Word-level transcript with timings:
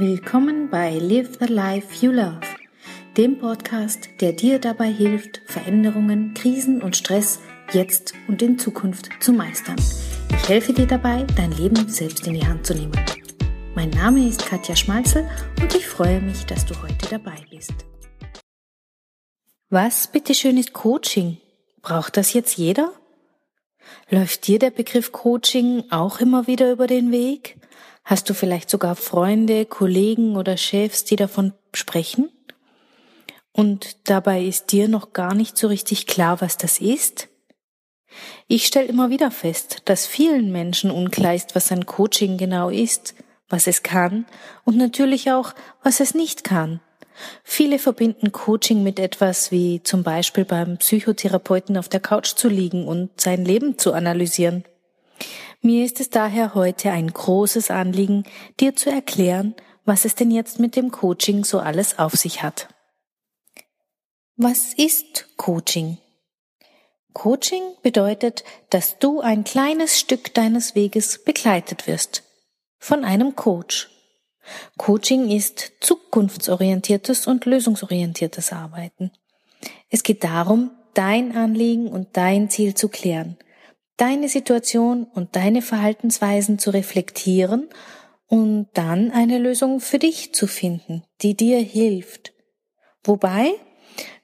Willkommen 0.00 0.70
bei 0.70 0.96
Live 0.96 1.38
the 1.40 1.46
Life 1.46 2.06
You 2.06 2.12
Love, 2.12 2.38
dem 3.16 3.36
Podcast, 3.36 4.08
der 4.20 4.32
dir 4.32 4.60
dabei 4.60 4.92
hilft, 4.92 5.42
Veränderungen, 5.46 6.34
Krisen 6.34 6.80
und 6.82 6.96
Stress 6.96 7.40
jetzt 7.72 8.14
und 8.28 8.40
in 8.40 8.60
Zukunft 8.60 9.08
zu 9.18 9.32
meistern. 9.32 9.74
Ich 10.30 10.48
helfe 10.48 10.72
dir 10.72 10.86
dabei, 10.86 11.26
dein 11.36 11.50
Leben 11.50 11.88
selbst 11.88 12.28
in 12.28 12.34
die 12.34 12.46
Hand 12.46 12.64
zu 12.64 12.74
nehmen. 12.74 12.92
Mein 13.74 13.90
Name 13.90 14.28
ist 14.28 14.46
Katja 14.46 14.76
Schmalzel 14.76 15.28
und 15.60 15.74
ich 15.74 15.88
freue 15.88 16.20
mich, 16.20 16.46
dass 16.46 16.64
du 16.64 16.80
heute 16.80 17.08
dabei 17.10 17.44
bist. 17.50 17.74
Was 19.68 20.06
bitteschön 20.06 20.58
ist 20.58 20.74
Coaching? 20.74 21.38
Braucht 21.82 22.16
das 22.16 22.34
jetzt 22.34 22.56
jeder? 22.56 22.92
Läuft 24.10 24.46
dir 24.46 24.60
der 24.60 24.70
Begriff 24.70 25.10
Coaching 25.10 25.90
auch 25.90 26.20
immer 26.20 26.46
wieder 26.46 26.70
über 26.70 26.86
den 26.86 27.10
Weg? 27.10 27.56
Hast 28.08 28.30
du 28.30 28.32
vielleicht 28.32 28.70
sogar 28.70 28.96
Freunde, 28.96 29.66
Kollegen 29.66 30.36
oder 30.36 30.56
Chefs, 30.56 31.04
die 31.04 31.16
davon 31.16 31.52
sprechen? 31.74 32.30
Und 33.52 34.08
dabei 34.08 34.42
ist 34.42 34.72
dir 34.72 34.88
noch 34.88 35.12
gar 35.12 35.34
nicht 35.34 35.58
so 35.58 35.66
richtig 35.66 36.06
klar, 36.06 36.40
was 36.40 36.56
das 36.56 36.80
ist? 36.80 37.28
Ich 38.46 38.66
stelle 38.66 38.88
immer 38.88 39.10
wieder 39.10 39.30
fest, 39.30 39.82
dass 39.84 40.06
vielen 40.06 40.50
Menschen 40.50 40.90
unklar 40.90 41.34
ist, 41.34 41.54
was 41.54 41.70
ein 41.70 41.84
Coaching 41.84 42.38
genau 42.38 42.70
ist, 42.70 43.14
was 43.50 43.66
es 43.66 43.82
kann 43.82 44.24
und 44.64 44.78
natürlich 44.78 45.30
auch, 45.30 45.52
was 45.82 46.00
es 46.00 46.14
nicht 46.14 46.44
kann. 46.44 46.80
Viele 47.44 47.78
verbinden 47.78 48.32
Coaching 48.32 48.82
mit 48.82 48.98
etwas 48.98 49.52
wie 49.52 49.82
zum 49.82 50.02
Beispiel 50.02 50.46
beim 50.46 50.78
Psychotherapeuten 50.78 51.76
auf 51.76 51.90
der 51.90 52.00
Couch 52.00 52.36
zu 52.36 52.48
liegen 52.48 52.88
und 52.88 53.20
sein 53.20 53.44
Leben 53.44 53.76
zu 53.76 53.92
analysieren. 53.92 54.64
Mir 55.60 55.84
ist 55.84 55.98
es 55.98 56.08
daher 56.08 56.54
heute 56.54 56.92
ein 56.92 57.12
großes 57.12 57.70
Anliegen, 57.70 58.24
dir 58.60 58.76
zu 58.76 58.90
erklären, 58.90 59.54
was 59.84 60.04
es 60.04 60.14
denn 60.14 60.30
jetzt 60.30 60.60
mit 60.60 60.76
dem 60.76 60.92
Coaching 60.92 61.44
so 61.44 61.58
alles 61.58 61.98
auf 61.98 62.14
sich 62.14 62.42
hat. 62.42 62.68
Was 64.36 64.72
ist 64.74 65.28
Coaching? 65.36 65.98
Coaching 67.12 67.62
bedeutet, 67.82 68.44
dass 68.70 69.00
du 69.00 69.20
ein 69.20 69.42
kleines 69.42 69.98
Stück 69.98 70.32
deines 70.34 70.76
Weges 70.76 71.24
begleitet 71.24 71.88
wirst 71.88 72.22
von 72.78 73.04
einem 73.04 73.34
Coach. 73.34 73.90
Coaching 74.76 75.28
ist 75.28 75.72
zukunftsorientiertes 75.80 77.26
und 77.26 77.44
lösungsorientiertes 77.46 78.52
Arbeiten. 78.52 79.10
Es 79.90 80.04
geht 80.04 80.22
darum, 80.22 80.70
dein 80.94 81.36
Anliegen 81.36 81.88
und 81.88 82.16
dein 82.16 82.48
Ziel 82.48 82.74
zu 82.74 82.88
klären 82.88 83.36
deine 83.98 84.28
Situation 84.28 85.04
und 85.04 85.36
deine 85.36 85.60
Verhaltensweisen 85.60 86.58
zu 86.58 86.70
reflektieren 86.70 87.68
und 88.26 88.68
dann 88.74 89.10
eine 89.10 89.38
Lösung 89.38 89.80
für 89.80 89.98
dich 89.98 90.32
zu 90.32 90.46
finden, 90.46 91.02
die 91.20 91.36
dir 91.36 91.58
hilft. 91.58 92.32
Wobei, 93.04 93.50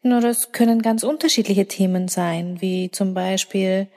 nur 0.03 0.21
das 0.21 0.53
können 0.53 0.81
ganz 0.81 1.03
unterschiedliche 1.03 1.67
Themen 1.67 2.09
sein, 2.09 2.61
wie 2.61 2.91
zum 2.91 3.15
Beispiel, 3.15 3.89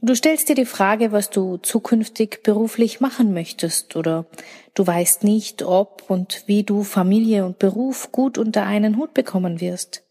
du 0.00 0.14
stellst 0.14 0.48
dir 0.48 0.54
die 0.54 0.64
Frage, 0.64 1.12
was 1.12 1.30
du 1.30 1.58
zukünftig 1.58 2.42
beruflich 2.42 3.00
machen 3.00 3.32
möchtest 3.32 3.94
oder 3.94 4.26
du 4.74 4.86
weißt 4.86 5.22
nicht, 5.24 5.62
ob 5.62 6.04
und 6.08 6.42
wie 6.46 6.64
du 6.64 6.82
Familie 6.82 7.44
und 7.46 7.58
Beruf 7.58 8.10
gut 8.10 8.36
unter 8.36 8.66
einen 8.66 8.96
Hut 8.96 9.14
bekommen 9.14 9.60
wirst 9.60 10.07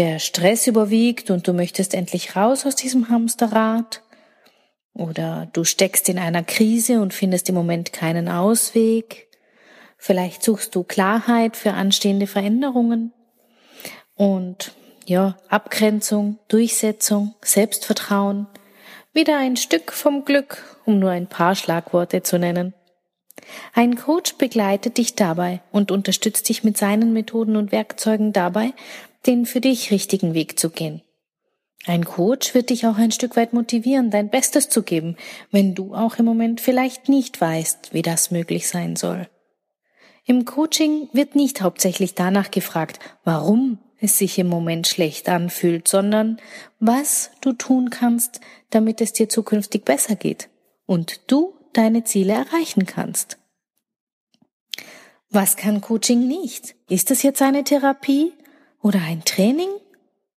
der 0.00 0.18
Stress 0.18 0.66
überwiegt 0.66 1.30
und 1.30 1.46
du 1.46 1.52
möchtest 1.52 1.92
endlich 1.92 2.34
raus 2.34 2.64
aus 2.64 2.74
diesem 2.74 3.10
Hamsterrad. 3.10 4.00
Oder 4.94 5.50
du 5.52 5.64
steckst 5.64 6.08
in 6.08 6.18
einer 6.18 6.42
Krise 6.42 7.02
und 7.02 7.12
findest 7.12 7.50
im 7.50 7.54
Moment 7.54 7.92
keinen 7.92 8.26
Ausweg. 8.26 9.28
Vielleicht 9.98 10.42
suchst 10.42 10.74
du 10.74 10.84
Klarheit 10.84 11.54
für 11.54 11.74
anstehende 11.74 12.26
Veränderungen. 12.26 13.12
Und 14.14 14.72
ja, 15.04 15.36
Abgrenzung, 15.50 16.38
Durchsetzung, 16.48 17.34
Selbstvertrauen. 17.42 18.46
Wieder 19.12 19.36
ein 19.36 19.58
Stück 19.58 19.92
vom 19.92 20.24
Glück, 20.24 20.64
um 20.86 20.98
nur 20.98 21.10
ein 21.10 21.26
paar 21.26 21.54
Schlagworte 21.54 22.22
zu 22.22 22.38
nennen. 22.38 22.72
Ein 23.74 23.96
Coach 23.96 24.36
begleitet 24.38 24.96
dich 24.96 25.14
dabei 25.14 25.60
und 25.72 25.90
unterstützt 25.90 26.48
dich 26.48 26.64
mit 26.64 26.78
seinen 26.78 27.12
Methoden 27.12 27.56
und 27.56 27.70
Werkzeugen 27.70 28.32
dabei, 28.32 28.72
den 29.26 29.46
für 29.46 29.60
dich 29.60 29.90
richtigen 29.90 30.34
Weg 30.34 30.58
zu 30.58 30.70
gehen. 30.70 31.02
Ein 31.86 32.04
Coach 32.04 32.54
wird 32.54 32.70
dich 32.70 32.86
auch 32.86 32.96
ein 32.96 33.10
Stück 33.10 33.36
weit 33.36 33.52
motivieren, 33.52 34.10
dein 34.10 34.28
Bestes 34.28 34.68
zu 34.68 34.82
geben, 34.82 35.16
wenn 35.50 35.74
du 35.74 35.94
auch 35.94 36.16
im 36.16 36.26
Moment 36.26 36.60
vielleicht 36.60 37.08
nicht 37.08 37.40
weißt, 37.40 37.94
wie 37.94 38.02
das 38.02 38.30
möglich 38.30 38.68
sein 38.68 38.96
soll. 38.96 39.28
Im 40.26 40.44
Coaching 40.44 41.08
wird 41.12 41.34
nicht 41.34 41.62
hauptsächlich 41.62 42.14
danach 42.14 42.50
gefragt, 42.50 42.98
warum 43.24 43.78
es 43.98 44.18
sich 44.18 44.38
im 44.38 44.46
Moment 44.46 44.86
schlecht 44.86 45.28
anfühlt, 45.28 45.88
sondern 45.88 46.38
was 46.78 47.30
du 47.40 47.52
tun 47.52 47.90
kannst, 47.90 48.40
damit 48.70 49.00
es 49.00 49.12
dir 49.12 49.28
zukünftig 49.28 49.84
besser 49.84 50.16
geht 50.16 50.48
und 50.86 51.30
du 51.30 51.54
deine 51.72 52.04
Ziele 52.04 52.32
erreichen 52.32 52.86
kannst. 52.86 53.38
Was 55.30 55.56
kann 55.56 55.80
Coaching 55.80 56.26
nicht? 56.26 56.74
Ist 56.88 57.10
es 57.10 57.22
jetzt 57.22 57.40
eine 57.40 57.62
Therapie 57.62 58.32
oder 58.82 59.00
ein 59.02 59.24
Training 59.24 59.70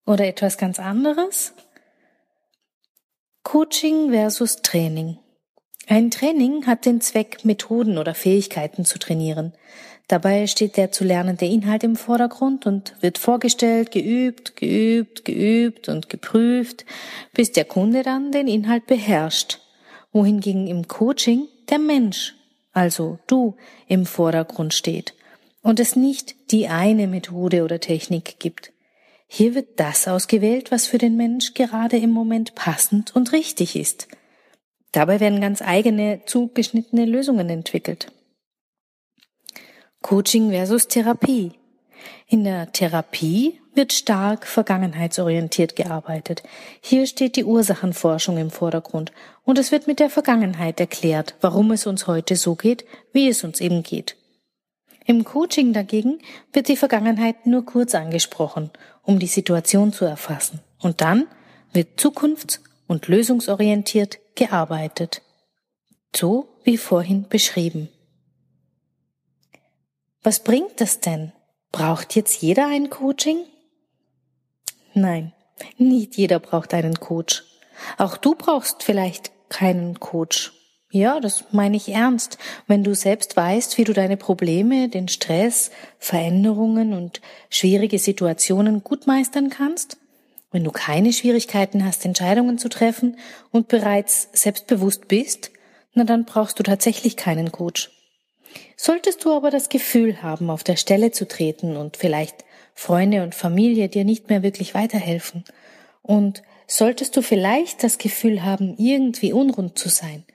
oder 0.06 0.28
etwas 0.28 0.58
ganz 0.58 0.80
anderes? 0.80 1.54
Coaching 3.44 4.12
versus 4.12 4.62
Training. 4.62 5.18
Ein 5.88 6.12
Training 6.12 6.66
hat 6.66 6.86
den 6.86 7.02
Zweck, 7.02 7.44
Methoden 7.44 7.98
oder 7.98 8.16
Fähigkeiten 8.16 8.86
zu 8.86 9.00
trainieren. 9.00 9.54
Dabei 10.08 10.48
steht 10.48 10.78
der 10.78 10.92
zu 10.92 11.04
lernende 11.04 11.46
Inhalt 11.46 11.84
im 11.84 11.96
Vordergrund 11.96 12.66
und 12.66 12.96
wird 13.02 13.18
vorgestellt, 13.18 13.92
geübt, 13.92 14.56
geübt, 14.56 15.26
geübt 15.26 15.90
und 15.90 16.10
geprüft, 16.10 16.86
bis 17.34 17.52
der 17.52 17.66
Kunde 17.66 18.04
dann 18.04 18.32
den 18.32 18.48
Inhalt 18.48 18.86
beherrscht. 18.86 19.60
Wohingegen 20.12 20.68
im 20.68 20.88
Coaching 20.88 21.48
der 21.70 21.80
Mensch, 21.80 22.36
also 22.72 23.20
du, 23.28 23.56
im 23.88 24.06
Vordergrund 24.06 24.74
steht 24.74 25.14
und 25.64 25.80
es 25.80 25.96
nicht 25.96 26.52
die 26.52 26.68
eine 26.68 27.08
Methode 27.08 27.64
oder 27.64 27.80
Technik 27.80 28.36
gibt. 28.38 28.72
Hier 29.28 29.56
wird 29.56 29.80
das 29.80 30.08
ausgewählt, 30.08 30.72
was 30.72 30.86
für 30.86 31.00
den 31.00 31.18
Mensch 31.18 31.56
gerade 31.56 31.98
im 31.98 32.12
Moment 32.12 32.54
passend 32.54 33.16
und 33.16 33.32
richtig 33.32 33.76
ist. 33.76 34.08
Dabei 34.92 35.20
werden 35.20 35.42
ganz 35.42 35.64
eigene, 35.64 36.22
zugeschnittene 36.28 37.06
Lösungen 37.06 37.50
entwickelt. 37.50 38.12
Coaching 40.04 40.52
versus 40.52 40.88
Therapie. 40.88 41.54
In 42.28 42.44
der 42.44 42.72
Therapie 42.72 43.60
wird 43.74 43.94
stark 43.94 44.46
vergangenheitsorientiert 44.46 45.76
gearbeitet. 45.76 46.44
Hier 46.82 47.08
steht 47.08 47.38
die 47.38 47.46
Ursachenforschung 47.46 48.38
im 48.38 48.52
Vordergrund 48.52 49.12
und 49.44 49.58
es 49.58 49.72
wird 49.72 49.88
mit 49.88 50.00
der 50.00 50.10
Vergangenheit 50.10 50.80
erklärt, 50.80 51.36
warum 51.42 51.72
es 51.72 51.88
uns 51.88 52.06
heute 52.06 52.36
so 52.36 52.54
geht, 52.56 52.86
wie 53.14 53.30
es 53.30 53.44
uns 53.44 53.62
eben 53.62 53.82
geht. 53.82 54.16
Im 55.06 55.24
Coaching 55.24 55.74
dagegen 55.74 56.20
wird 56.54 56.68
die 56.68 56.78
Vergangenheit 56.78 57.46
nur 57.46 57.66
kurz 57.66 57.94
angesprochen, 57.94 58.72
um 59.04 59.20
die 59.20 59.28
Situation 59.28 59.92
zu 59.92 60.06
erfassen. 60.06 60.62
Und 60.80 61.02
dann 61.02 61.28
wird 61.74 62.00
zukunfts- 62.00 62.60
und 62.88 63.08
lösungsorientiert 63.08 64.20
gearbeitet. 64.36 65.22
So 66.16 66.48
wie 66.64 66.78
vorhin 66.78 67.28
beschrieben. 67.28 67.90
Was 70.22 70.42
bringt 70.42 70.80
das 70.80 71.00
denn? 71.00 71.34
Braucht 71.72 72.16
jetzt 72.16 72.42
jeder 72.42 72.68
ein 72.68 72.90
Coaching? 72.90 73.40
Nein, 74.94 75.34
nicht 75.78 76.16
jeder 76.16 76.40
braucht 76.40 76.74
einen 76.74 77.00
Coach. 77.00 77.44
Auch 77.98 78.16
du 78.18 78.36
brauchst 78.36 78.84
vielleicht 78.84 79.32
keinen 79.50 80.00
Coach. 80.00 80.54
Ja, 80.94 81.20
das 81.20 81.46
meine 81.52 81.76
ich 81.76 81.90
ernst. 81.90 82.38
Wenn 82.68 82.84
du 82.84 82.94
selbst 82.94 83.36
weißt, 83.36 83.80
wie 83.80 83.84
du 83.84 83.94
deine 83.94 84.16
Probleme, 84.16 84.90
den 84.90 85.08
Stress, 85.08 85.72
Veränderungen 85.98 86.94
und 86.94 87.20
schwierige 87.50 87.98
Situationen 87.98 88.84
gut 88.84 89.08
meistern 89.08 89.50
kannst, 89.50 89.98
wenn 90.52 90.64
du 90.64 90.70
keine 90.70 91.12
Schwierigkeiten 91.12 91.84
hast, 91.84 92.06
Entscheidungen 92.06 92.60
zu 92.60 92.70
treffen 92.70 93.18
und 93.50 93.70
bereits 93.70 94.30
selbstbewusst 94.34 95.08
bist, 95.08 95.50
na 95.96 96.04
dann 96.04 96.26
brauchst 96.26 96.60
du 96.60 96.64
tatsächlich 96.64 97.18
keinen 97.18 97.52
Coach. 97.52 97.90
Solltest 98.78 99.26
du 99.26 99.34
aber 99.34 99.50
das 99.50 99.70
Gefühl 99.70 100.22
haben, 100.22 100.52
auf 100.52 100.64
der 100.64 100.76
Stelle 100.76 101.10
zu 101.10 101.28
treten 101.28 101.76
und 101.76 101.98
vielleicht 101.98 102.46
Freunde 102.76 103.24
und 103.24 103.34
Familie 103.34 103.90
dir 103.90 104.06
nicht 104.06 104.30
mehr 104.30 104.44
wirklich 104.44 104.76
weiterhelfen, 104.76 105.44
und 106.04 106.44
solltest 106.68 107.18
du 107.18 107.24
vielleicht 107.24 107.84
das 107.84 107.98
Gefühl 107.98 108.44
haben, 108.44 108.76
irgendwie 108.78 109.34
unrund 109.34 109.80
zu 109.80 109.90
sein, 109.90 110.26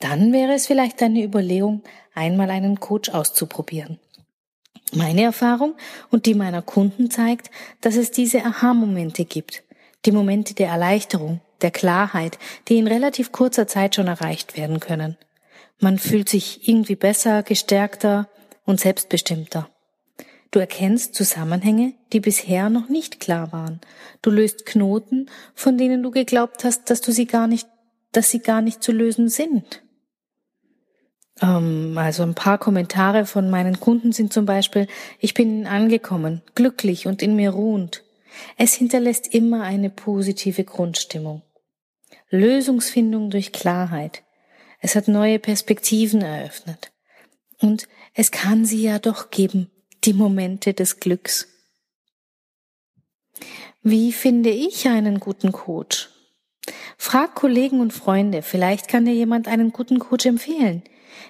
dann 0.00 0.32
wäre 0.32 0.52
es 0.52 0.66
vielleicht 0.66 1.02
eine 1.02 1.22
Überlegung, 1.22 1.82
einmal 2.14 2.50
einen 2.50 2.80
Coach 2.80 3.10
auszuprobieren. 3.10 3.98
Meine 4.94 5.22
Erfahrung 5.22 5.74
und 6.10 6.26
die 6.26 6.34
meiner 6.34 6.62
Kunden 6.62 7.10
zeigt, 7.10 7.50
dass 7.80 7.96
es 7.96 8.10
diese 8.10 8.44
Aha-Momente 8.44 9.24
gibt, 9.24 9.62
die 10.06 10.12
Momente 10.12 10.54
der 10.54 10.68
Erleichterung, 10.68 11.40
der 11.60 11.70
Klarheit, 11.70 12.38
die 12.68 12.78
in 12.78 12.86
relativ 12.86 13.32
kurzer 13.32 13.66
Zeit 13.66 13.96
schon 13.96 14.06
erreicht 14.06 14.56
werden 14.56 14.80
können. 14.80 15.16
Man 15.78 15.98
fühlt 15.98 16.28
sich 16.28 16.68
irgendwie 16.68 16.96
besser, 16.96 17.42
gestärkter 17.42 18.28
und 18.64 18.80
selbstbestimmter. 18.80 19.68
Du 20.50 20.58
erkennst 20.58 21.14
Zusammenhänge, 21.14 21.92
die 22.12 22.20
bisher 22.20 22.70
noch 22.70 22.88
nicht 22.88 23.20
klar 23.20 23.52
waren. 23.52 23.80
Du 24.22 24.30
löst 24.30 24.64
Knoten, 24.64 25.28
von 25.54 25.76
denen 25.76 26.02
du 26.02 26.10
geglaubt 26.10 26.64
hast, 26.64 26.88
dass 26.88 27.02
du 27.02 27.12
sie 27.12 27.26
gar 27.26 27.46
nicht, 27.46 27.68
dass 28.12 28.30
sie 28.30 28.38
gar 28.38 28.62
nicht 28.62 28.82
zu 28.82 28.92
lösen 28.92 29.28
sind. 29.28 29.82
Ähm, 31.42 31.96
also 31.96 32.22
ein 32.22 32.34
paar 32.34 32.58
Kommentare 32.58 33.26
von 33.26 33.50
meinen 33.50 33.80
Kunden 33.80 34.12
sind 34.12 34.32
zum 34.32 34.46
Beispiel, 34.46 34.86
ich 35.18 35.34
bin 35.34 35.66
angekommen, 35.66 36.42
glücklich 36.54 37.06
und 37.06 37.22
in 37.22 37.36
mir 37.36 37.50
ruhend. 37.50 38.02
Es 38.56 38.74
hinterlässt 38.74 39.32
immer 39.34 39.62
eine 39.62 39.90
positive 39.90 40.64
Grundstimmung. 40.64 41.42
Lösungsfindung 42.30 43.30
durch 43.30 43.52
Klarheit. 43.52 44.22
Es 44.80 44.94
hat 44.94 45.08
neue 45.08 45.38
Perspektiven 45.38 46.22
eröffnet. 46.22 46.92
Und 47.60 47.88
es 48.14 48.30
kann 48.30 48.64
sie 48.64 48.82
ja 48.82 48.98
doch 48.98 49.30
geben, 49.30 49.70
die 50.04 50.12
Momente 50.12 50.74
des 50.74 51.00
Glücks. 51.00 51.48
Wie 53.82 54.12
finde 54.12 54.50
ich 54.50 54.86
einen 54.86 55.18
guten 55.18 55.52
Coach? 55.52 56.10
Frag 56.96 57.34
Kollegen 57.34 57.80
und 57.80 57.92
Freunde, 57.92 58.42
vielleicht 58.42 58.88
kann 58.88 59.04
dir 59.04 59.14
jemand 59.14 59.48
einen 59.48 59.72
guten 59.72 59.98
Coach 59.98 60.26
empfehlen. 60.26 60.82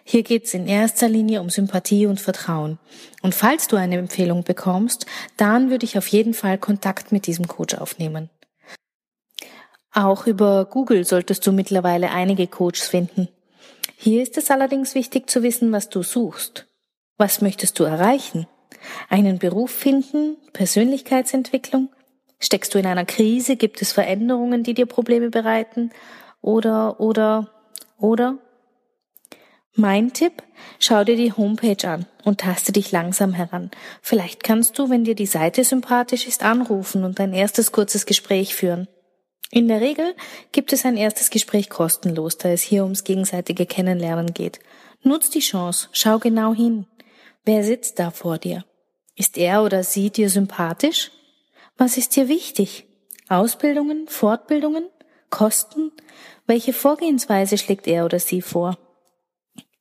Hier 0.05 0.23
geht's 0.23 0.55
in 0.55 0.67
erster 0.67 1.09
Linie 1.09 1.41
um 1.41 1.51
Sympathie 1.51 2.07
und 2.07 2.21
Vertrauen. 2.21 2.79
Und 3.23 3.35
falls 3.35 3.69
du 3.69 3.77
eine 3.77 3.99
Empfehlung 3.99 4.45
bekommst, 4.45 5.07
dann 5.37 5.71
würde 5.71 5.85
ich 5.85 5.99
auf 5.99 6.09
jeden 6.09 6.35
Fall 6.35 6.59
Kontakt 6.59 7.13
mit 7.13 7.27
diesem 7.27 7.49
Coach 7.49 7.75
aufnehmen. 7.75 8.31
Auch 9.93 10.27
über 10.27 10.67
Google 10.67 11.05
solltest 11.05 11.47
du 11.47 11.53
mittlerweile 11.53 12.11
einige 12.11 12.47
Coaches 12.47 12.89
finden. 12.89 13.29
Hier 13.97 14.23
ist 14.23 14.39
es 14.39 14.51
allerdings 14.51 14.95
wichtig 14.95 15.29
zu 15.29 15.43
wissen, 15.43 15.73
was 15.73 15.89
du 15.89 16.03
suchst. 16.03 16.67
Was 17.17 17.41
möchtest 17.41 17.79
du 17.79 17.85
erreichen? 17.85 18.47
Einen 19.09 19.39
Beruf 19.39 19.73
finden? 19.73 20.37
Persönlichkeitsentwicklung? 20.53 21.89
Steckst 22.39 22.75
du 22.75 22.79
in 22.79 22.87
einer 22.87 23.05
Krise? 23.05 23.57
Gibt 23.57 23.83
es 23.83 23.93
Veränderungen, 23.93 24.63
die 24.63 24.75
dir 24.75 24.87
Probleme 24.87 25.31
bereiten? 25.31 25.91
Oder, 26.41 27.01
oder, 27.01 27.51
oder? 27.99 28.39
Mein 29.81 30.13
Tipp, 30.13 30.43
schau 30.81 31.05
dir 31.05 31.15
die 31.15 31.33
Homepage 31.33 31.89
an 31.89 32.05
und 32.25 32.41
taste 32.41 32.73
dich 32.73 32.91
langsam 32.91 33.33
heran. 33.33 33.71
Vielleicht 34.03 34.43
kannst 34.43 34.77
du, 34.77 34.91
wenn 34.91 35.05
dir 35.05 35.15
die 35.15 35.25
Seite 35.25 35.63
sympathisch 35.63 36.27
ist, 36.27 36.43
anrufen 36.43 37.05
und 37.05 37.21
ein 37.21 37.33
erstes 37.33 37.71
kurzes 37.71 38.05
Gespräch 38.05 38.57
führen. 38.57 38.89
In 39.53 39.69
der 39.69 39.81
Regel 39.81 40.17
gibt 40.51 40.73
es 40.73 40.85
ein 40.85 40.97
erstes 40.97 41.31
Gespräch 41.31 41.71
kostenlos, 41.71 42.39
da 42.39 42.49
es 42.49 42.63
hier 42.63 42.83
ums 42.83 43.05
gegenseitige 43.05 43.67
Kennenlernen 43.67 44.35
geht. 44.35 44.59
Nutz 45.05 45.31
die 45.31 45.39
Chance, 45.39 45.89
schau 45.93 46.19
genau 46.19 46.53
hin. 46.53 46.87
Wer 47.45 47.63
sitzt 47.63 48.01
da 48.01 48.11
vor 48.11 48.39
dir? 48.39 48.65
Ist 49.15 49.39
er 49.39 49.63
oder 49.63 49.85
sie 49.85 50.11
dir 50.11 50.29
sympathisch? 50.29 51.13
Was 51.77 51.97
ist 51.97 52.17
dir 52.17 52.27
wichtig? 52.27 52.89
Ausbildungen, 53.29 54.09
Fortbildungen, 54.09 54.89
Kosten? 55.31 55.93
Welche 56.49 56.73
Vorgehensweise 56.73 57.59
schlägt 57.59 57.87
er 57.87 58.07
oder 58.07 58.19
sie 58.19 58.43
vor? 58.43 58.77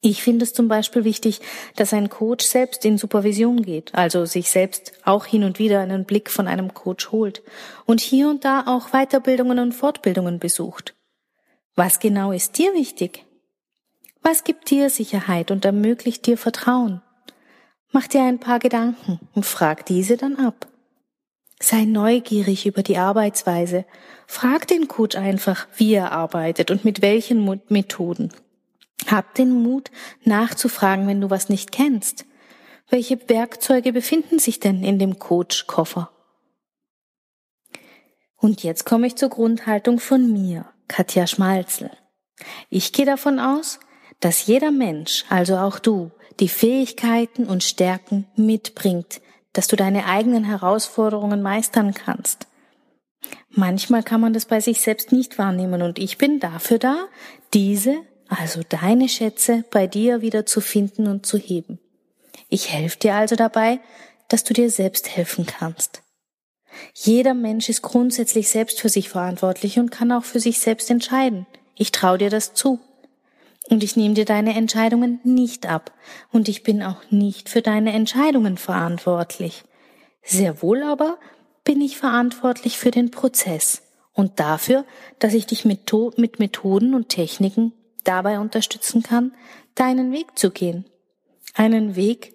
Ich 0.01 0.21
finde 0.21 0.44
es 0.44 0.53
zum 0.53 0.67
Beispiel 0.67 1.03
wichtig, 1.03 1.41
dass 1.75 1.94
ein 1.94 2.09
Coach 2.09 2.45
selbst 2.45 2.85
in 2.85 2.97
Supervision 2.97 3.63
geht, 3.63 3.95
also 3.95 4.25
sich 4.25 4.51
selbst 4.51 4.94
auch 5.03 5.25
hin 5.25 5.44
und 5.44 5.57
wieder 5.57 5.79
einen 5.79 6.05
Blick 6.05 6.29
von 6.29 6.47
einem 6.47 6.73
Coach 6.73 7.11
holt 7.11 7.41
und 7.85 7.99
hier 7.99 8.29
und 8.29 8.45
da 8.45 8.65
auch 8.67 8.89
Weiterbildungen 8.91 9.57
und 9.57 9.73
Fortbildungen 9.73 10.38
besucht. 10.38 10.94
Was 11.75 11.99
genau 11.99 12.31
ist 12.31 12.57
dir 12.59 12.73
wichtig? 12.73 13.25
Was 14.21 14.44
gibt 14.44 14.69
dir 14.69 14.89
Sicherheit 14.89 15.51
und 15.51 15.65
ermöglicht 15.65 16.25
dir 16.27 16.38
Vertrauen? 16.38 17.01
Mach 17.91 18.07
dir 18.07 18.23
ein 18.23 18.39
paar 18.39 18.59
Gedanken 18.59 19.19
und 19.33 19.45
frag 19.45 19.85
diese 19.85 20.17
dann 20.17 20.35
ab. 20.35 20.67
Sei 21.59 21.85
neugierig 21.85 22.67
über 22.67 22.83
die 22.83 22.97
Arbeitsweise. 22.97 23.85
Frag 24.27 24.67
den 24.67 24.88
Coach 24.88 25.15
einfach, 25.15 25.67
wie 25.75 25.93
er 25.93 26.11
arbeitet 26.11 26.69
und 26.69 26.85
mit 26.85 27.01
welchen 27.01 27.61
Methoden. 27.69 28.31
Hab 29.07 29.33
den 29.36 29.51
Mut, 29.51 29.89
nachzufragen, 30.24 31.07
wenn 31.07 31.21
du 31.21 31.30
was 31.30 31.50
nicht 31.50 31.71
kennst. 31.71 32.25
Welche 32.89 33.30
Werkzeuge 33.30 33.92
befinden 33.92 34.39
sich 34.39 34.59
denn 34.59 34.83
in 34.83 35.00
dem 35.00 35.19
Coach-Koffer? 35.19 36.12
Und 38.38 38.63
jetzt 38.63 38.86
komme 38.86 39.07
ich 39.07 39.15
zur 39.15 39.30
Grundhaltung 39.30 40.00
von 40.00 40.31
mir, 40.31 40.65
Katja 40.88 41.25
Schmalzel. 41.25 41.92
Ich 42.69 42.94
gehe 42.94 43.06
davon 43.06 43.39
aus, 43.39 43.80
dass 44.19 44.45
jeder 44.45 44.71
Mensch, 44.71 45.25
also 45.30 45.57
auch 45.57 45.80
du, 45.80 46.12
die 46.39 46.50
Fähigkeiten 46.50 47.45
und 47.45 47.63
Stärken 47.63 48.27
mitbringt, 48.36 49.21
dass 49.53 49.68
du 49.68 49.75
deine 49.75 50.06
eigenen 50.06 50.44
Herausforderungen 50.44 51.42
meistern 51.42 51.94
kannst. 51.94 52.48
Manchmal 53.50 54.03
kann 54.03 54.21
man 54.21 54.33
das 54.33 54.45
bei 54.45 54.60
sich 54.60 54.81
selbst 54.81 55.12
nicht 55.12 55.39
wahrnehmen 55.39 55.81
und 55.81 55.98
ich 55.98 56.18
bin 56.18 56.39
dafür 56.39 56.77
da, 56.77 57.07
diese 57.53 57.98
also 58.29 58.62
deine 58.68 59.09
Schätze 59.09 59.63
bei 59.71 59.88
dir 59.88 60.21
wieder 60.21 60.45
zu 60.45 60.62
finden 60.62 61.07
und 61.07 61.25
zu 61.25 61.38
heben. 61.38 61.79
Ich 62.50 62.71
helfe 62.71 63.00
dir 63.00 63.15
also 63.15 63.35
dabei, 63.35 63.79
dass 64.27 64.44
du 64.44 64.53
dir 64.53 64.69
selbst 64.69 65.15
helfen 65.15 65.45
kannst. 65.45 66.01
Jeder 66.94 67.33
Mensch 67.33 67.69
ist 67.69 67.81
grundsätzlich 67.81 68.50
selbst 68.50 68.81
für 68.81 68.89
sich 68.89 69.09
verantwortlich 69.09 69.79
und 69.79 69.89
kann 69.89 70.12
auch 70.12 70.24
für 70.24 70.39
sich 70.39 70.59
selbst 70.59 70.89
entscheiden. 70.91 71.47
Ich 71.75 71.91
traue 71.91 72.18
dir 72.18 72.29
das 72.29 72.53
zu. 72.53 72.79
Und 73.69 73.83
ich 73.83 73.95
nehme 73.95 74.13
dir 74.13 74.25
deine 74.25 74.56
Entscheidungen 74.56 75.19
nicht 75.24 75.65
ab. 75.65 75.91
Und 76.31 76.47
ich 76.47 76.63
bin 76.63 76.81
auch 76.83 77.01
nicht 77.09 77.50
für 77.50 77.62
deine 77.62 77.94
Entscheidungen 77.94 78.57
verantwortlich. 78.57 79.63
Sehr 80.24 80.62
wohl 80.62 80.83
aber 80.83 81.18
bin 81.63 81.81
ich 81.81 81.97
verantwortlich 81.97 82.77
für 82.77 82.91
den 82.91 83.12
Prozess 83.12 83.81
und 84.13 84.39
dafür, 84.39 84.85
dass 85.19 85.33
ich 85.33 85.45
dich 85.45 85.63
mit, 85.63 85.91
Methoden 86.39 86.94
und 86.94 87.09
Techniken 87.09 87.71
dabei 88.07 88.39
unterstützen 88.39 89.04
kann, 89.04 89.33
deinen 89.75 90.12
Weg 90.12 90.38
zu 90.38 90.51
gehen. 90.51 90.86
Einen 91.54 91.95
Weg, 91.95 92.33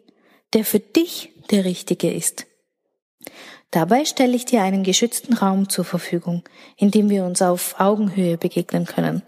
der 0.52 0.64
für 0.64 0.80
dich 0.80 1.30
der 1.50 1.64
richtige 1.64 2.12
ist. 2.12 2.46
Dabei 3.70 4.04
stelle 4.04 4.36
ich 4.36 4.44
dir 4.44 4.62
einen 4.62 4.84
geschützten 4.84 5.32
Raum 5.32 5.68
zur 5.68 5.84
Verfügung, 5.84 6.44
in 6.76 6.90
dem 6.90 7.08
wir 7.08 7.24
uns 7.24 7.40
auf 7.40 7.80
Augenhöhe 7.80 8.36
begegnen 8.36 8.84
können. 8.84 9.22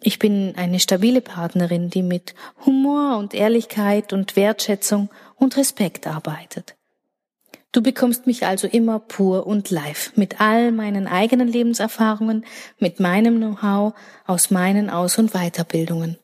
Ich 0.00 0.18
bin 0.18 0.54
eine 0.56 0.80
stabile 0.80 1.20
Partnerin, 1.20 1.90
die 1.90 2.02
mit 2.02 2.34
Humor 2.64 3.18
und 3.18 3.34
Ehrlichkeit 3.34 4.12
und 4.12 4.36
Wertschätzung 4.36 5.10
und 5.36 5.56
Respekt 5.56 6.06
arbeitet. 6.06 6.75
Du 7.72 7.82
bekommst 7.82 8.26
mich 8.26 8.46
also 8.46 8.66
immer 8.66 8.98
pur 8.98 9.46
und 9.46 9.70
live 9.70 10.12
mit 10.16 10.40
all 10.40 10.72
meinen 10.72 11.06
eigenen 11.06 11.48
Lebenserfahrungen, 11.48 12.44
mit 12.78 13.00
meinem 13.00 13.36
Know-how 13.36 13.94
aus 14.26 14.50
meinen 14.50 14.88
Aus- 14.88 15.18
und 15.18 15.32
Weiterbildungen. 15.32 16.18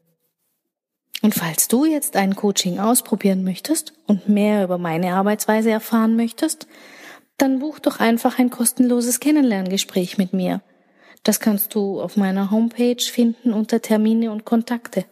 Und 1.23 1.35
falls 1.35 1.69
du 1.69 1.85
jetzt 1.85 2.17
ein 2.17 2.35
Coaching 2.35 2.81
ausprobieren 2.81 3.45
möchtest 3.45 3.93
und 4.07 4.29
mehr 4.29 4.65
über 4.65 4.77
meine 4.79 5.15
Arbeitsweise 5.15 5.71
erfahren 5.71 6.17
möchtest, 6.17 6.67
dann 7.39 7.61
buch 7.61 7.79
doch 7.79 8.01
einfach 8.01 8.39
ein 8.39 8.51
kostenloses 8.51 9.21
Kennenlerngespräch 9.21 10.19
mit 10.19 10.33
mir. 10.33 10.63
Das 11.23 11.39
kannst 11.39 11.75
du 11.75 12.01
auf 12.01 12.17
meiner 12.17 12.51
Homepage 12.51 13.01
finden 13.01 13.53
unter 13.53 13.81
Termine 13.81 14.33
und 14.33 14.45
Kontakte. 14.45 15.05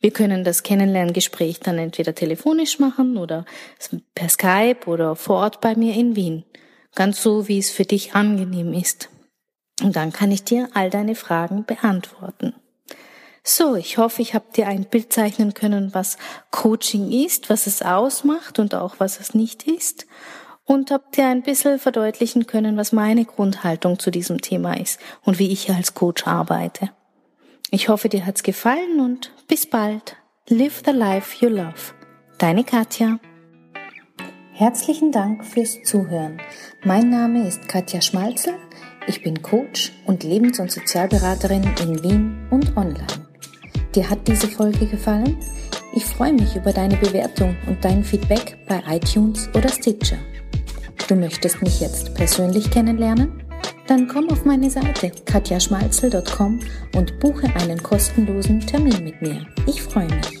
Wir 0.00 0.12
können 0.12 0.44
das 0.44 0.62
Kennenlerngespräch 0.62 1.60
dann 1.60 1.78
entweder 1.78 2.14
telefonisch 2.14 2.78
machen 2.78 3.18
oder 3.18 3.44
per 4.14 4.28
Skype 4.30 4.86
oder 4.86 5.14
vor 5.14 5.36
Ort 5.36 5.60
bei 5.60 5.74
mir 5.74 5.94
in 5.94 6.16
Wien. 6.16 6.44
Ganz 6.94 7.22
so, 7.22 7.48
wie 7.48 7.58
es 7.58 7.70
für 7.70 7.84
dich 7.84 8.14
angenehm 8.14 8.72
ist. 8.72 9.10
Und 9.82 9.96
dann 9.96 10.12
kann 10.12 10.32
ich 10.32 10.42
dir 10.42 10.68
all 10.74 10.90
deine 10.90 11.14
Fragen 11.14 11.64
beantworten. 11.64 12.54
So, 13.42 13.74
ich 13.74 13.98
hoffe, 13.98 14.20
ich 14.22 14.34
habe 14.34 14.46
dir 14.54 14.68
ein 14.68 14.84
Bild 14.84 15.12
zeichnen 15.12 15.54
können, 15.54 15.94
was 15.94 16.18
Coaching 16.50 17.10
ist, 17.10 17.48
was 17.48 17.66
es 17.66 17.82
ausmacht 17.82 18.58
und 18.58 18.74
auch 18.74 18.96
was 18.98 19.20
es 19.20 19.34
nicht 19.34 19.66
ist. 19.66 20.06
Und 20.64 20.90
habe 20.90 21.04
dir 21.14 21.26
ein 21.26 21.42
bisschen 21.42 21.78
verdeutlichen 21.78 22.46
können, 22.46 22.76
was 22.76 22.92
meine 22.92 23.24
Grundhaltung 23.24 23.98
zu 23.98 24.10
diesem 24.10 24.40
Thema 24.40 24.74
ist 24.74 25.00
und 25.24 25.38
wie 25.38 25.50
ich 25.50 25.70
als 25.70 25.94
Coach 25.94 26.26
arbeite. 26.26 26.90
Ich 27.72 27.88
hoffe, 27.88 28.08
dir 28.08 28.26
hat's 28.26 28.42
gefallen 28.42 28.98
und 28.98 29.32
bis 29.46 29.64
bald. 29.64 30.16
Live 30.48 30.82
the 30.84 30.90
life 30.90 31.36
you 31.40 31.48
love. 31.48 31.94
Deine 32.38 32.64
Katja. 32.64 33.20
Herzlichen 34.52 35.12
Dank 35.12 35.44
fürs 35.44 35.80
Zuhören. 35.84 36.38
Mein 36.84 37.10
Name 37.10 37.46
ist 37.46 37.68
Katja 37.68 38.00
Schmalzel. 38.00 38.54
Ich 39.06 39.22
bin 39.22 39.40
Coach 39.40 39.92
und 40.04 40.24
Lebens- 40.24 40.58
und 40.58 40.72
Sozialberaterin 40.72 41.62
in 41.80 42.02
Wien 42.02 42.48
und 42.50 42.76
online. 42.76 43.06
Dir 43.94 44.10
hat 44.10 44.26
diese 44.26 44.48
Folge 44.48 44.86
gefallen? 44.86 45.36
Ich 45.94 46.04
freue 46.04 46.32
mich 46.32 46.56
über 46.56 46.72
deine 46.72 46.96
Bewertung 46.96 47.56
und 47.68 47.84
dein 47.84 48.02
Feedback 48.02 48.58
bei 48.68 48.82
iTunes 48.88 49.48
oder 49.54 49.68
Stitcher. 49.68 50.18
Du 51.06 51.14
möchtest 51.14 51.62
mich 51.62 51.80
jetzt 51.80 52.16
persönlich 52.16 52.68
kennenlernen? 52.68 53.44
Dann 53.90 54.06
komm 54.06 54.30
auf 54.30 54.44
meine 54.44 54.70
Seite 54.70 55.10
katjaschmalzel.com 55.24 56.60
und 56.94 57.18
buche 57.18 57.48
einen 57.56 57.82
kostenlosen 57.82 58.60
Termin 58.60 59.02
mit 59.02 59.20
mir. 59.20 59.44
Ich 59.66 59.82
freue 59.82 60.06
mich. 60.06 60.39